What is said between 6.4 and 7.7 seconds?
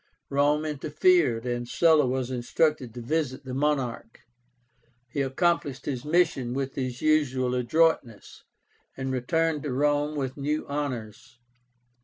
with his usual